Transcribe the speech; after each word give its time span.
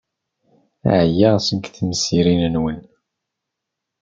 Ɛyiɣ 0.99 1.35
seg 1.47 1.63
temsirin-nwen. 1.77 2.79